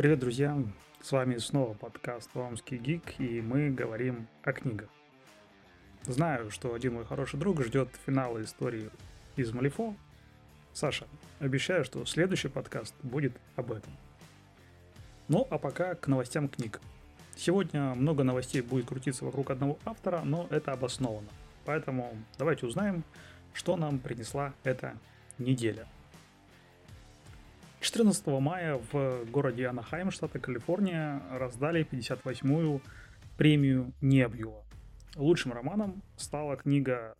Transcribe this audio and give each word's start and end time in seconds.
Привет, 0.00 0.20
друзья! 0.20 0.56
С 1.02 1.12
вами 1.12 1.36
снова 1.36 1.74
подкаст 1.74 2.34
«Омский 2.34 2.78
гик», 2.78 3.20
и 3.20 3.42
мы 3.42 3.68
говорим 3.68 4.28
о 4.42 4.54
книгах. 4.54 4.88
Знаю, 6.04 6.50
что 6.50 6.72
один 6.72 6.94
мой 6.94 7.04
хороший 7.04 7.38
друг 7.38 7.60
ждет 7.62 7.90
финала 8.06 8.42
истории 8.42 8.88
из 9.36 9.52
Малифо. 9.52 9.94
Саша, 10.72 11.06
обещаю, 11.38 11.84
что 11.84 12.06
следующий 12.06 12.48
подкаст 12.48 12.94
будет 13.02 13.36
об 13.56 13.72
этом. 13.72 13.92
Ну, 15.28 15.46
а 15.50 15.58
пока 15.58 15.94
к 15.94 16.06
новостям 16.06 16.48
книг. 16.48 16.80
Сегодня 17.36 17.94
много 17.94 18.24
новостей 18.24 18.62
будет 18.62 18.86
крутиться 18.86 19.26
вокруг 19.26 19.50
одного 19.50 19.78
автора, 19.84 20.22
но 20.24 20.46
это 20.48 20.72
обосновано. 20.72 21.28
Поэтому 21.66 22.16
давайте 22.38 22.64
узнаем, 22.64 23.04
что 23.52 23.76
нам 23.76 23.98
принесла 23.98 24.54
эта 24.64 24.96
неделя. 25.36 25.86
14 27.80 28.26
мая 28.26 28.78
в 28.92 29.24
городе 29.30 29.66
Анахайм, 29.66 30.10
штата 30.10 30.38
Калифорния, 30.38 31.22
раздали 31.30 31.86
58-ю 31.90 32.82
премию 33.38 33.92
Небьюла. 34.02 34.62
Лучшим 35.16 35.52
романом 35.52 36.02
стала 36.16 36.56
книга 36.56 37.16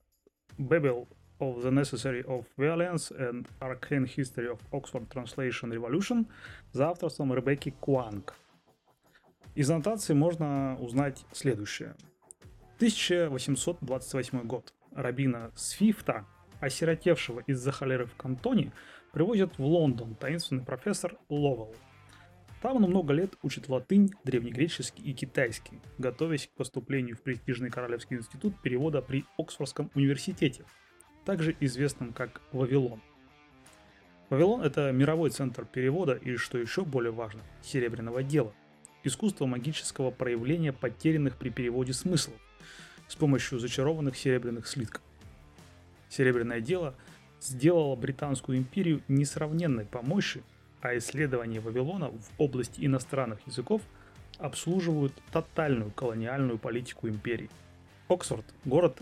Babel 0.59 1.09
of 1.39 1.63
the 1.63 1.71
Necessary 1.71 2.23
of 2.27 2.45
Violence 2.59 3.11
and 3.11 3.49
Arcane 3.61 4.05
History 4.05 4.49
of 4.51 4.61
Oxford 4.71 5.09
Translation 5.09 5.73
Revolution 5.73 6.27
за 6.73 6.91
авторством 6.91 7.33
Ребекки 7.33 7.75
Куанг. 7.81 8.35
Из 9.55 9.71
аннотации 9.71 10.13
можно 10.13 10.77
узнать 10.79 11.25
следующее. 11.33 11.97
1828 12.77 14.43
год. 14.43 14.75
Рабина 14.95 15.53
Свифта, 15.55 16.27
осиротевшего 16.61 17.41
из-за 17.47 17.73
холеры 17.73 18.07
в 18.07 18.15
кантоне, 18.17 18.73
привозят 19.13 19.59
в 19.59 19.65
Лондон 19.65 20.15
таинственный 20.15 20.65
профессор 20.65 21.17
Ловел. 21.29 21.75
Там 22.63 22.77
он 22.77 22.83
много 22.83 23.15
лет 23.15 23.35
учит 23.43 23.69
латынь, 23.69 24.11
древнегреческий 24.25 25.03
и 25.03 25.15
китайский, 25.15 25.81
готовясь 25.99 26.47
к 26.47 26.51
поступлению 26.57 27.17
в 27.17 27.23
престижный 27.23 27.71
Королевский 27.71 28.19
институт 28.19 28.61
перевода 28.61 29.01
при 29.01 29.25
Оксфордском 29.39 29.91
университете, 29.95 30.65
также 31.25 31.57
известном 31.61 32.13
как 32.13 32.43
Вавилон. 32.53 33.01
Вавилон– 34.29 34.61
это 34.63 34.93
мировой 34.93 35.31
центр 35.31 35.65
перевода 35.65 36.15
и, 36.15 36.37
что 36.37 36.59
еще 36.59 36.85
более 36.85 37.13
важно, 37.13 37.41
серебряного 37.63 38.23
дела, 38.23 38.53
искусство 39.05 39.47
магического 39.47 40.11
проявления 40.11 40.73
потерянных 40.73 41.37
при 41.37 41.49
переводе 41.49 41.95
смыслов 41.95 42.37
с 43.09 43.17
помощью 43.17 43.59
зачарованных 43.59 44.17
серебряных 44.17 44.69
слитков. 44.69 45.03
Серебряное 46.11 46.61
дело 46.61 46.95
сделало 47.41 47.97
Британскую 47.97 48.59
империю 48.59 49.03
несравненной 49.09 49.85
по 49.85 50.03
мощи, 50.03 50.43
а 50.81 50.97
исследования 50.97 51.61
Вавилона 51.61 52.11
в 52.11 52.31
области 52.39 52.85
иностранных 52.85 53.39
языков 53.47 53.83
обслуживают 54.39 55.13
тотальную 55.33 55.91
колониальную 55.91 56.59
политику 56.59 57.09
империи. 57.09 57.51
Оксфорд, 58.09 58.45
город 58.65 59.01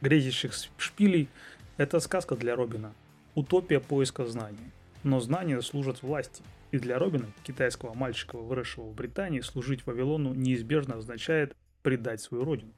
грезящих 0.00 0.52
шпилей, 0.76 1.28
это 1.76 2.00
сказка 2.00 2.36
для 2.36 2.56
Робина, 2.56 2.92
утопия 3.34 3.80
поиска 3.80 4.26
знаний. 4.26 4.70
Но 5.02 5.20
знания 5.20 5.60
служат 5.62 6.02
власти, 6.02 6.42
и 6.72 6.78
для 6.78 6.98
Робина, 6.98 7.26
китайского 7.44 7.94
мальчика, 7.94 8.36
выросшего 8.36 8.84
в 8.84 8.94
Британии, 8.94 9.40
служить 9.40 9.86
Вавилону 9.86 10.34
неизбежно 10.34 10.96
означает 10.96 11.56
предать 11.82 12.20
свою 12.20 12.44
родину. 12.44 12.72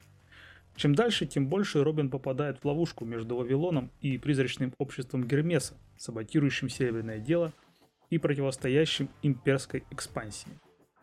Чем 0.79 0.95
дальше, 0.95 1.25
тем 1.25 1.49
больше 1.49 1.83
Робин 1.83 2.09
попадает 2.09 2.59
в 2.59 2.65
ловушку 2.65 3.03
между 3.03 3.35
Вавилоном 3.35 3.91
и 3.99 4.17
призрачным 4.17 4.73
обществом 4.77 5.25
Гермеса, 5.27 5.75
саботирующим 5.97 6.69
Серебряное 6.69 7.19
дело 7.19 7.51
и 8.09 8.17
противостоящим 8.17 9.09
имперской 9.21 9.83
экспансии. 9.91 10.57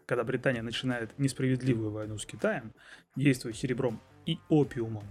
Когда 0.06 0.24
Британия 0.24 0.62
начинает 0.62 1.18
несправедливую 1.18 1.90
войну 1.90 2.16
с 2.16 2.24
Китаем, 2.24 2.72
действуя 3.16 3.52
серебром 3.52 4.00
и 4.24 4.38
опиумом, 4.48 5.04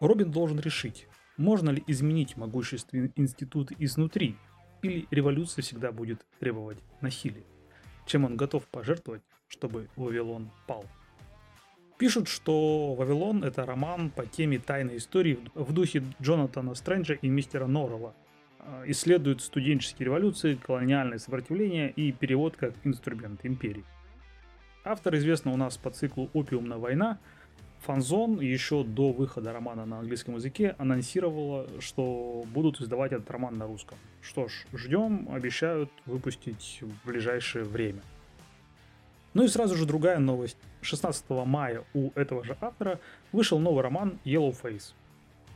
Робин 0.00 0.32
должен 0.32 0.58
решить, 0.58 1.06
можно 1.36 1.70
ли 1.70 1.84
изменить 1.86 2.36
могущественный 2.36 3.12
институт 3.14 3.70
изнутри, 3.78 4.34
или 4.82 5.06
революция 5.12 5.62
всегда 5.62 5.92
будет 5.92 6.26
требовать 6.40 6.78
насилия, 7.00 7.44
чем 8.06 8.24
он 8.24 8.36
готов 8.36 8.66
пожертвовать, 8.66 9.22
чтобы 9.46 9.88
Вавилон 9.94 10.50
пал. 10.66 10.84
Пишут, 12.02 12.26
что 12.26 12.96
«Вавилон»— 12.96 13.44
это 13.44 13.64
роман 13.64 14.10
по 14.10 14.26
теме 14.26 14.58
тайной 14.58 14.96
истории 14.96 15.38
в 15.54 15.72
духе 15.72 16.02
Джонатана 16.20 16.74
Стрэнджа 16.74 17.14
и 17.14 17.28
мистера 17.28 17.68
Норрелла. 17.68 18.12
А, 18.58 18.82
исследует 18.86 19.40
студенческие 19.40 20.06
революции, 20.06 20.56
колониальное 20.56 21.18
сопротивление 21.18 21.92
и 21.92 22.10
перевод 22.10 22.56
как 22.56 22.74
инструмент 22.82 23.46
империи. 23.46 23.84
Автор 24.84 25.14
известна 25.14 25.52
у 25.52 25.56
нас 25.56 25.76
по 25.76 25.92
циклу 25.92 26.28
«Опиумная 26.34 26.78
война», 26.78 27.20
Фанзон 27.82 28.40
еще 28.40 28.82
до 28.82 29.12
выхода 29.12 29.52
романа 29.52 29.86
на 29.86 30.00
английском 30.00 30.34
языке 30.34 30.74
анонсировала, 30.78 31.68
что 31.78 32.42
будут 32.52 32.80
издавать 32.80 33.12
этот 33.12 33.30
роман 33.30 33.58
на 33.58 33.68
русском. 33.68 33.96
Что 34.20 34.48
ж, 34.48 34.66
ждем, 34.74 35.28
обещают 35.30 35.90
выпустить 36.06 36.80
в 36.80 37.06
ближайшее 37.06 37.64
время. 37.64 38.02
Ну 39.34 39.44
и 39.44 39.48
сразу 39.48 39.76
же 39.76 39.86
другая 39.86 40.18
новость. 40.18 40.58
16 40.82 41.24
мая 41.46 41.84
у 41.94 42.10
этого 42.14 42.44
же 42.44 42.56
автора 42.60 43.00
вышел 43.32 43.58
новый 43.58 43.82
роман 43.82 44.18
Yellow 44.24 44.54
Face. 44.60 44.92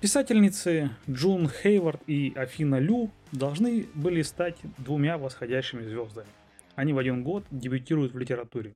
Писательницы 0.00 0.90
Джун 1.10 1.48
Хейвард 1.48 2.00
и 2.06 2.32
Афина 2.36 2.78
Лю 2.78 3.10
должны 3.32 3.86
были 3.94 4.22
стать 4.22 4.56
двумя 4.78 5.18
восходящими 5.18 5.82
звездами. 5.82 6.28
Они 6.74 6.92
в 6.92 6.98
один 6.98 7.24
год 7.24 7.44
дебютируют 7.50 8.12
в 8.12 8.18
литературе. 8.18 8.74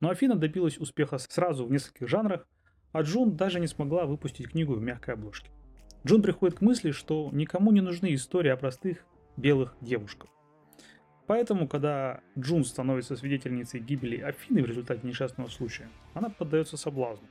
Но 0.00 0.10
Афина 0.10 0.34
добилась 0.34 0.78
успеха 0.78 1.18
сразу 1.18 1.64
в 1.64 1.70
нескольких 1.70 2.08
жанрах, 2.08 2.46
а 2.92 3.02
Джун 3.02 3.36
даже 3.36 3.60
не 3.60 3.66
смогла 3.66 4.06
выпустить 4.06 4.50
книгу 4.50 4.74
в 4.74 4.82
мягкой 4.82 5.14
обложке. 5.14 5.50
Джун 6.06 6.22
приходит 6.22 6.58
к 6.58 6.62
мысли, 6.62 6.90
что 6.90 7.30
никому 7.32 7.70
не 7.70 7.80
нужны 7.80 8.14
истории 8.14 8.50
о 8.50 8.56
простых 8.56 9.04
белых 9.36 9.76
девушках. 9.80 10.30
Поэтому, 11.26 11.68
когда 11.68 12.20
Джун 12.38 12.64
становится 12.64 13.16
свидетельницей 13.16 13.80
гибели 13.80 14.20
Афины 14.20 14.62
в 14.62 14.66
результате 14.66 15.06
несчастного 15.06 15.48
случая, 15.48 15.88
она 16.14 16.28
поддается 16.28 16.76
соблазну. 16.76 17.26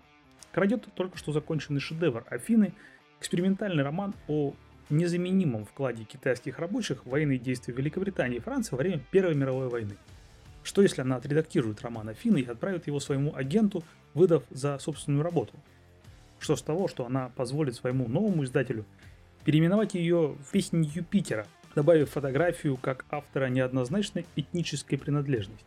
Крадет 0.52 0.88
только 0.96 1.18
что 1.18 1.32
законченный 1.32 1.80
шедевр 1.80 2.26
Афины, 2.30 2.74
экспериментальный 3.20 3.84
роман 3.84 4.14
о 4.28 4.54
незаменимом 4.90 5.66
вкладе 5.66 6.04
китайских 6.04 6.60
рабочих 6.60 7.06
в 7.06 7.10
военные 7.10 7.38
действия 7.38 7.74
Великобритании 7.74 8.38
и 8.38 8.42
Франции 8.42 8.72
во 8.72 8.80
время 8.80 9.02
Первой 9.12 9.36
мировой 9.36 9.70
войны. 9.70 9.96
Что 10.64 10.82
если 10.82 11.02
она 11.02 11.16
отредактирует 11.16 11.82
роман 11.82 12.10
Афины 12.10 12.40
и 12.40 12.46
отправит 12.46 12.88
его 12.88 13.00
своему 13.00 13.36
агенту, 13.36 13.84
выдав 14.14 14.44
за 14.50 14.78
собственную 14.80 15.24
работу? 15.24 15.54
Что 16.40 16.56
с 16.56 16.62
того, 16.62 16.88
что 16.88 17.06
она 17.06 17.30
позволит 17.30 17.76
своему 17.76 18.08
новому 18.08 18.44
издателю 18.44 18.86
переименовать 19.44 19.96
ее 19.96 20.36
в 20.40 20.52
«Песнь 20.52 20.84
Юпитера», 20.84 21.48
добавив 21.76 22.10
фотографию 22.10 22.78
как 22.78 23.06
автора 23.10 23.48
неоднозначной 23.48 24.26
этнической 24.36 24.98
принадлежности. 24.98 25.66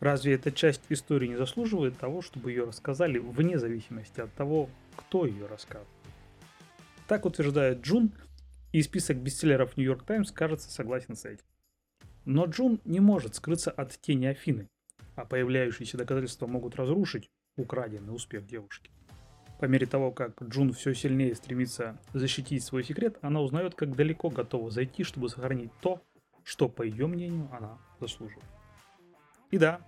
Разве 0.00 0.34
эта 0.34 0.52
часть 0.52 0.82
истории 0.90 1.28
не 1.28 1.36
заслуживает 1.36 1.96
того, 1.98 2.20
чтобы 2.20 2.50
ее 2.50 2.64
рассказали 2.64 3.18
вне 3.18 3.58
зависимости 3.58 4.20
от 4.20 4.32
того, 4.34 4.68
кто 4.96 5.26
ее 5.26 5.46
рассказывает? 5.46 5.88
Так 7.06 7.26
утверждает 7.26 7.80
Джун, 7.80 8.12
и 8.72 8.82
список 8.82 9.18
бестселлеров 9.18 9.76
Нью-Йорк 9.76 10.04
Таймс 10.04 10.32
кажется 10.32 10.70
согласен 10.70 11.16
с 11.16 11.24
этим. 11.24 11.44
Но 12.24 12.46
Джун 12.46 12.80
не 12.84 13.00
может 13.00 13.34
скрыться 13.36 13.70
от 13.70 13.98
тени 14.00 14.26
Афины, 14.26 14.68
а 15.14 15.24
появляющиеся 15.24 15.96
доказательства 15.96 16.46
могут 16.46 16.74
разрушить 16.76 17.30
украденный 17.56 18.14
успех 18.14 18.46
девушки. 18.46 18.90
По 19.64 19.66
мере 19.66 19.86
того, 19.86 20.12
как 20.12 20.42
Джун 20.42 20.74
все 20.74 20.92
сильнее 20.92 21.34
стремится 21.34 21.98
защитить 22.12 22.62
свой 22.62 22.84
секрет, 22.84 23.16
она 23.22 23.40
узнает, 23.40 23.74
как 23.74 23.96
далеко 23.96 24.28
готова 24.28 24.70
зайти, 24.70 25.04
чтобы 25.04 25.30
сохранить 25.30 25.70
то, 25.80 26.02
что, 26.42 26.68
по 26.68 26.82
ее 26.82 27.06
мнению, 27.06 27.48
она 27.50 27.78
заслуживает. 27.98 28.44
И 29.50 29.56
да, 29.56 29.80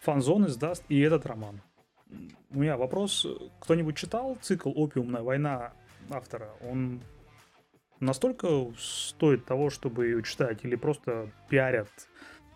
фанзон 0.00 0.46
издаст 0.46 0.82
и 0.88 0.98
этот 0.98 1.26
роман. 1.26 1.62
У 2.50 2.58
меня 2.58 2.76
вопрос, 2.76 3.24
кто-нибудь 3.60 3.96
читал 3.96 4.36
цикл 4.42 4.72
«Опиумная 4.74 5.22
война» 5.22 5.74
автора? 6.10 6.50
Он 6.68 7.00
настолько 8.00 8.48
стоит 8.76 9.44
того, 9.44 9.70
чтобы 9.70 10.06
ее 10.06 10.24
читать, 10.24 10.64
или 10.64 10.74
просто 10.74 11.30
пиарят 11.48 11.88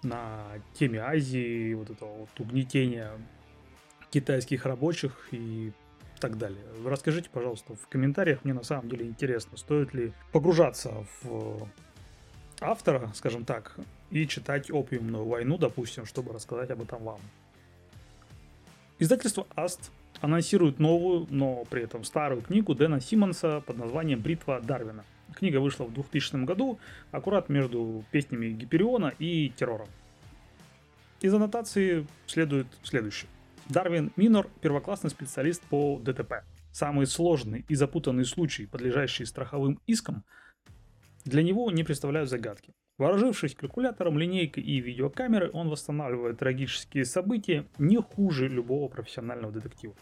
на 0.03 0.45
теме 0.73 0.99
Азии, 0.99 1.73
вот 1.75 1.91
этого 1.91 2.17
вот 2.17 2.41
угнетения 2.41 3.13
китайских 4.11 4.67
рабочих 4.67 5.29
и 5.31 5.73
так 6.25 6.39
далее. 6.39 6.65
Расскажите, 6.87 7.29
пожалуйста, 7.31 7.75
в 7.75 7.87
комментариях, 7.89 8.45
мне 8.45 8.55
на 8.55 8.63
самом 8.63 8.89
деле 8.89 9.05
интересно, 9.05 9.59
стоит 9.59 9.93
ли 9.93 10.15
погружаться 10.33 11.05
в 11.23 11.69
автора, 12.63 13.13
скажем 13.15 13.45
так, 13.45 13.77
и 14.11 14.27
читать 14.27 14.71
«Опиумную 14.71 15.27
войну», 15.27 15.59
допустим, 15.59 16.07
чтобы 16.07 16.33
рассказать 16.33 16.71
об 16.71 16.81
этом 16.81 17.05
вам. 17.05 17.21
Издательство 18.99 19.47
«Аст» 19.55 19.91
анонсирует 20.23 20.79
новую, 20.79 21.27
но 21.29 21.67
при 21.67 21.83
этом 21.83 22.05
старую 22.05 22.41
книгу 22.41 22.75
Дэна 22.75 23.03
Симмонса 23.03 23.61
под 23.61 23.77
названием 23.77 24.19
«Бритва 24.21 24.63
Дарвина». 24.63 25.05
Книга 25.35 25.59
вышла 25.59 25.85
в 25.85 25.93
2000 25.93 26.47
году, 26.47 26.79
аккурат 27.11 27.51
между 27.51 28.03
песнями 28.13 28.47
Гипериона 28.49 29.13
и 29.19 29.53
Террором. 29.55 29.89
Из 31.21 31.35
аннотации 31.35 32.07
следует 32.27 32.69
следующее. 32.83 33.29
Дарвин 33.69 34.13
Минор– 34.17 34.49
первоклассный 34.61 35.11
специалист 35.11 35.63
по 35.63 35.99
ДТП. 35.99 36.45
Самые 36.71 37.07
сложные 37.07 37.65
и 37.69 37.75
запутанные 37.75 38.25
случаи, 38.25 38.65
подлежащие 38.65 39.27
страховым 39.27 39.81
искам, 39.87 40.25
для 41.25 41.43
него 41.43 41.71
не 41.71 41.85
представляют 41.85 42.29
загадки. 42.29 42.75
Вооружившись 42.99 43.55
калькулятором, 43.55 44.19
линейкой 44.19 44.63
и 44.63 44.81
видеокамерой, 44.81 45.51
он 45.51 45.69
восстанавливает 45.69 46.39
трагические 46.39 47.05
события 47.05 47.67
не 47.79 48.01
хуже 48.01 48.49
любого 48.49 48.89
профессионального 48.89 49.53
детектива. 49.53 49.95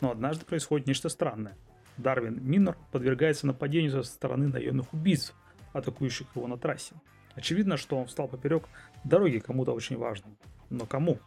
Но 0.00 0.12
однажды 0.12 0.46
происходит 0.46 0.86
нечто 0.86 1.08
странное. 1.08 1.56
Дарвин 1.96 2.38
Минор 2.42 2.78
подвергается 2.92 3.46
нападению 3.46 3.90
со 3.90 4.02
стороны 4.02 4.48
наемных 4.48 4.92
убийц, 4.92 5.34
атакующих 5.72 6.28
его 6.36 6.46
на 6.46 6.56
трассе. 6.56 6.94
Очевидно, 7.34 7.76
что 7.76 7.96
он 7.96 8.06
встал 8.06 8.28
поперек 8.28 8.68
дороги 9.02 9.38
кому-то 9.38 9.72
очень 9.72 9.96
важному. 9.96 10.36
Но 10.70 10.86
кому? 10.86 11.18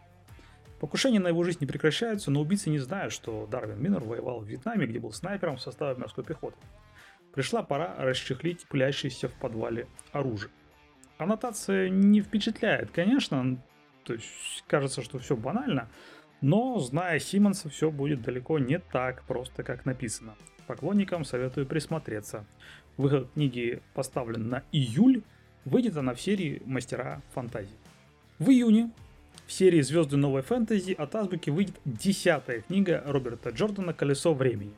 Покушения 0.79 1.19
на 1.19 1.29
его 1.29 1.43
жизнь 1.43 1.57
не 1.61 1.67
прекращаются, 1.67 2.29
но 2.29 2.41
убийцы 2.41 2.69
не 2.69 2.79
знают, 2.79 3.11
что 3.11 3.47
Дарвин 3.47 3.81
Минор 3.81 4.03
воевал 4.03 4.41
в 4.41 4.45
Вьетнаме, 4.47 4.85
где 4.85 4.99
был 4.99 5.11
снайпером 5.11 5.57
в 5.57 5.61
составе 5.61 5.99
морской 5.99 6.23
пехоты. 6.23 6.57
Пришла 7.33 7.63
пора 7.63 7.95
расчехлить 7.97 8.67
пылящееся 8.67 9.27
в 9.27 9.33
подвале 9.33 9.87
оружие. 10.11 10.51
Аннотация 11.17 11.89
не 11.89 12.21
впечатляет, 12.21 12.91
конечно, 12.91 13.57
то 14.03 14.13
есть 14.13 14.63
кажется, 14.67 15.01
что 15.01 15.17
все 15.17 15.35
банально, 15.35 15.89
но, 16.41 16.77
зная 16.79 17.17
Симмонса, 17.17 17.69
все 17.69 17.89
будет 17.89 18.21
далеко 18.21 18.59
не 18.59 18.77
так 18.77 19.23
просто, 19.23 19.63
как 19.63 19.85
написано. 19.85 20.35
Поклонникам 20.67 21.25
советую 21.25 21.65
присмотреться. 21.65 22.45
Выход 22.97 23.31
книги 23.33 23.81
поставлен 23.95 24.49
на 24.49 24.63
июль, 24.71 25.23
выйдет 25.65 25.97
она 25.97 26.13
в 26.13 26.21
серии 26.21 26.61
«Мастера 26.65 27.21
фантазии». 27.33 27.77
В 28.37 28.49
июне 28.49 28.91
в 29.47 29.53
серии 29.53 29.79
«Звезды 29.79 30.17
новой 30.17 30.41
фэнтези» 30.41 30.91
от 30.91 31.15
Азбуки 31.15 31.49
выйдет 31.49 31.75
десятая 31.85 32.61
книга 32.61 33.01
Роберта 33.05 33.51
Джордана 33.51 33.93
«Колесо 33.93 34.33
времени. 34.33 34.73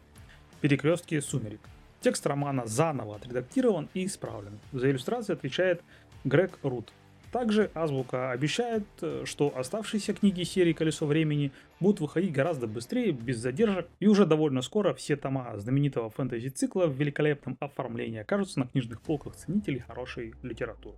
Перекрестки 0.62 1.20
сумерек». 1.20 1.60
Текст 2.02 2.26
романа 2.28 2.68
заново 2.68 3.16
отредактирован 3.16 3.90
и 3.96 4.06
исправлен. 4.06 4.60
За 4.72 4.90
иллюстрацию 4.92 5.34
отвечает 5.34 5.82
Грег 6.24 6.60
Рут. 6.62 6.94
Также 7.32 7.72
Азбука 7.74 8.30
обещает, 8.30 8.84
э, 9.02 9.24
что 9.26 9.52
оставшиеся 9.58 10.14
книги 10.14 10.44
серии 10.44 10.74
«Колесо 10.74 11.08
времени» 11.08 11.52
будут 11.80 12.02
выходить 12.02 12.32
гораздо 12.32 12.68
быстрее, 12.68 13.12
без 13.12 13.38
задержек, 13.38 13.88
и 14.00 14.06
уже 14.06 14.28
довольно 14.28 14.62
скоро 14.62 14.94
все 14.94 15.16
тома 15.16 15.52
знаменитого 15.58 16.12
фэнтези-цикла 16.12 16.86
в 16.86 16.96
великолепном 16.96 17.58
оформлении 17.60 18.20
окажутся 18.20 18.60
на 18.60 18.68
книжных 18.68 19.02
полках 19.02 19.36
ценителей 19.36 19.80
хорошей 19.80 20.36
литературы. 20.44 20.96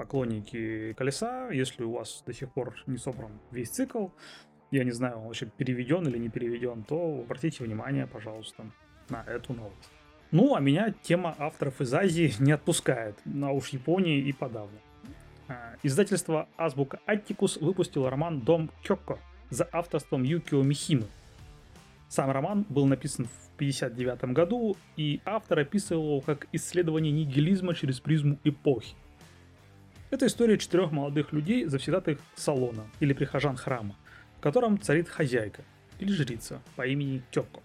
Поклонники 0.00 0.94
«Колеса», 0.94 1.50
если 1.50 1.84
у 1.84 1.92
вас 1.92 2.22
до 2.24 2.32
сих 2.32 2.50
пор 2.50 2.74
не 2.86 2.96
собран 2.96 3.32
весь 3.50 3.68
цикл, 3.68 4.06
я 4.70 4.82
не 4.82 4.92
знаю, 4.92 5.18
он 5.18 5.26
вообще 5.26 5.44
переведен 5.44 6.08
или 6.08 6.16
не 6.16 6.30
переведен, 6.30 6.84
то 6.84 7.20
обратите 7.22 7.62
внимание, 7.62 8.06
пожалуйста, 8.06 8.64
на 9.10 9.22
эту 9.24 9.52
новость. 9.52 9.90
Ну, 10.30 10.54
а 10.54 10.60
меня 10.60 10.94
тема 11.02 11.36
авторов 11.38 11.82
из 11.82 11.92
Азии 11.92 12.32
не 12.38 12.52
отпускает, 12.52 13.18
а 13.42 13.52
уж 13.52 13.68
Японии 13.68 14.20
и 14.20 14.32
подавно. 14.32 14.78
А, 15.48 15.74
издательство 15.82 16.48
Азбука 16.56 16.98
Аттикус 17.04 17.58
выпустило 17.58 18.08
роман 18.08 18.40
«Дом 18.40 18.70
Кёкко» 18.82 19.18
за 19.50 19.68
авторством 19.70 20.22
Юкио 20.22 20.62
Михимы. 20.62 21.08
Сам 22.08 22.30
роман 22.30 22.64
был 22.70 22.86
написан 22.86 23.26
в 23.26 23.54
1959 23.56 24.32
году, 24.34 24.78
и 24.96 25.20
автор 25.26 25.58
описывал 25.58 26.06
его 26.06 26.20
как 26.22 26.46
исследование 26.52 27.12
нигилизма 27.12 27.74
через 27.74 28.00
призму 28.00 28.38
эпохи. 28.44 28.96
Это 30.10 30.26
история 30.26 30.58
четырех 30.58 30.90
молодых 30.90 31.32
людей, 31.32 31.66
завсегдатых 31.66 32.18
салона 32.34 32.84
или 32.98 33.12
прихожан 33.12 33.56
храма, 33.56 33.96
в 34.38 34.40
котором 34.40 34.80
царит 34.80 35.08
хозяйка 35.08 35.62
или 36.00 36.10
жрица 36.10 36.60
по 36.74 36.84
имени 36.84 37.22
Кёкко. 37.30 37.60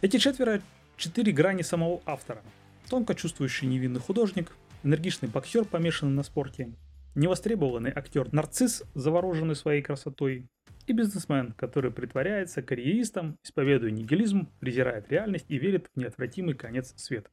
Эти 0.00 0.16
четверо– 0.16 0.60
четыре 0.96 1.30
грани 1.30 1.62
самого 1.62 2.02
автора. 2.06 2.42
Тонко 2.90 3.14
чувствующий 3.14 3.68
невинный 3.68 4.00
художник, 4.00 4.50
энергичный 4.82 5.28
боксер, 5.28 5.64
помешанный 5.64 6.12
на 6.12 6.24
спорте, 6.24 6.72
невостребованный 7.14 7.92
актер 7.94 8.32
нарцисс, 8.32 8.82
завороженный 8.94 9.54
своей 9.54 9.82
красотой, 9.82 10.48
и 10.88 10.92
бизнесмен, 10.92 11.52
который 11.52 11.92
притворяется 11.92 12.62
карьеристом, 12.62 13.38
исповедуя 13.44 13.92
нигилизм, 13.92 14.48
презирает 14.58 15.08
реальность 15.08 15.46
и 15.48 15.58
верит 15.58 15.88
в 15.94 16.00
неотвратимый 16.00 16.54
конец 16.54 16.94
света. 16.96 17.30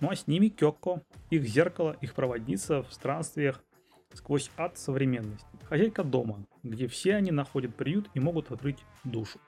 Ну 0.00 0.10
а 0.10 0.16
с 0.16 0.26
ними 0.26 0.48
Кёкко, 0.48 1.02
их 1.30 1.44
зеркало, 1.44 1.96
их 2.00 2.14
проводница 2.14 2.82
в 2.82 2.92
странствиях 2.92 3.62
сквозь 4.14 4.50
ад 4.56 4.78
современности. 4.78 5.46
Хозяйка 5.64 6.04
дома, 6.04 6.46
где 6.62 6.86
все 6.86 7.16
они 7.16 7.30
находят 7.30 7.74
приют 7.74 8.08
и 8.14 8.20
могут 8.20 8.50
открыть 8.50 8.78
душу. 9.04 9.40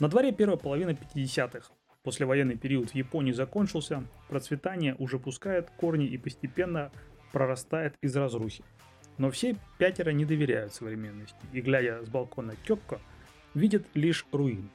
На 0.00 0.08
дворе 0.08 0.32
первая 0.32 0.58
половина 0.58 0.90
50-х. 0.90 1.72
Послевоенный 2.02 2.56
период 2.56 2.90
в 2.90 2.94
Японии 2.94 3.32
закончился, 3.32 4.04
процветание 4.28 4.94
уже 4.98 5.18
пускает 5.18 5.70
корни 5.70 6.06
и 6.06 6.16
постепенно 6.16 6.90
прорастает 7.32 7.94
из 8.00 8.16
разрухи. 8.16 8.64
Но 9.18 9.30
все 9.30 9.56
пятеро 9.78 10.10
не 10.10 10.24
доверяют 10.24 10.72
современности 10.72 11.36
и, 11.52 11.60
глядя 11.60 12.04
с 12.04 12.08
балкона 12.08 12.54
Кёкко, 12.64 13.00
видят 13.54 13.84
лишь 13.94 14.24
руины. 14.32 14.68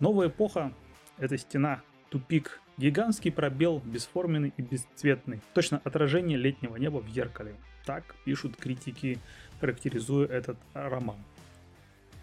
Новая 0.00 0.28
эпоха– 0.28 0.72
это 1.18 1.38
стена, 1.38 1.82
тупик, 2.10 2.60
гигантский 2.78 3.30
пробел, 3.30 3.82
бесформенный 3.84 4.52
и 4.56 4.62
бесцветный, 4.62 5.40
точно 5.52 5.80
отражение 5.84 6.38
летнего 6.38 6.76
неба 6.76 6.98
в 6.98 7.08
зеркале. 7.08 7.54
Так 7.84 8.14
пишут 8.24 8.56
критики, 8.56 9.18
характеризуя 9.60 10.26
этот 10.26 10.58
роман. 10.74 11.16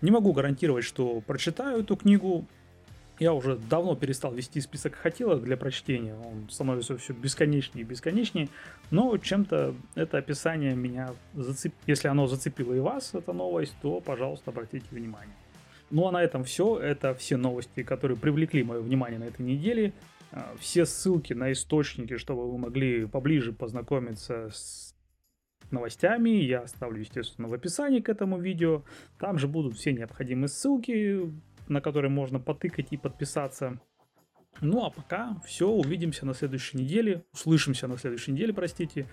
Не 0.01 0.11
могу 0.11 0.33
гарантировать, 0.33 0.85
что 0.85 1.21
прочитаю 1.21 1.81
эту 1.81 1.95
книгу. 1.95 2.45
Я 3.17 3.33
уже 3.33 3.55
давно 3.55 3.95
перестал 3.95 4.33
вести 4.33 4.59
список 4.59 4.95
хотелок 4.95 5.43
для 5.43 5.55
прочтения. 5.55 6.15
Он 6.15 6.49
становится 6.49 6.97
все 6.97 7.13
бесконечнее 7.13 7.83
и 7.83 7.87
бесконечнее. 7.87 8.49
Но 8.91 9.17
чем-то 9.17 9.73
это 9.95 10.17
описание 10.17 10.75
меня 10.75 11.11
зацепило. 11.33 11.79
Если 11.87 12.09
оно 12.09 12.27
зацепило 12.27 12.73
и 12.73 12.79
вас, 12.79 13.13
эта 13.13 13.31
новость, 13.31 13.75
то, 13.81 14.01
пожалуйста, 14.01 14.51
обратите 14.51 14.85
внимание. 14.91 15.35
Ну 15.91 16.07
а 16.07 16.11
на 16.11 16.21
этом 16.21 16.43
все. 16.43 16.77
Это 16.77 17.15
все 17.15 17.37
новости, 17.37 17.83
которые 17.83 18.17
привлекли 18.17 18.63
мое 18.63 18.81
внимание 18.81 19.17
на 19.17 19.25
этой 19.25 19.43
неделе. 19.43 19.93
А, 20.35 20.53
все 20.59 20.85
ссылки 20.85 21.31
на 21.31 21.53
источники, 21.53 22.17
чтобы 22.17 22.51
вы 22.51 22.57
могли 22.57 23.05
поближе 23.05 23.53
познакомиться 23.53 24.49
с 24.51 24.93
новостями 25.71 26.29
я 26.29 26.61
оставлю, 26.61 26.99
естественно, 26.99 27.47
в 27.47 27.53
описании 27.53 28.01
к 28.01 28.09
этому 28.09 28.37
видео. 28.37 28.83
Там 29.17 29.39
же 29.39 29.47
будут 29.47 29.77
все 29.77 29.93
необходимые 29.93 30.49
ссылки, 30.49 31.33
на 31.67 31.81
которые 31.81 32.11
можно 32.11 32.39
потыкать 32.39 32.87
и 32.91 32.97
подписаться. 32.97 33.79
Ну 34.61 34.85
а 34.85 34.89
пока 34.89 35.41
все, 35.45 35.69
увидимся 35.69 36.25
на 36.25 36.33
следующей 36.33 36.77
неделе, 36.77 37.23
услышимся 37.33 37.87
на 37.87 37.97
следующей 37.97 38.33
неделе, 38.33 38.53
простите, 38.53 39.07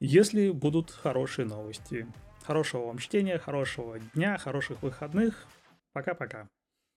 если 0.00 0.50
будут 0.50 0.90
хорошие 0.90 1.46
новости. 1.46 2.06
Хорошего 2.44 2.86
вам 2.86 2.98
чтения, 2.98 3.38
хорошего 3.38 3.98
дня, 4.14 4.38
хороших 4.38 4.82
выходных. 4.82 5.46
Пока-пока. 5.92 6.48